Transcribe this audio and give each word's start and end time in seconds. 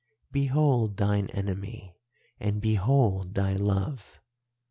"'Behold 0.31 0.97
thine 0.97 1.27
enemy 1.27 1.95
and 2.39 2.59
behold 2.59 3.35
thy 3.35 3.53
love! 3.53 4.19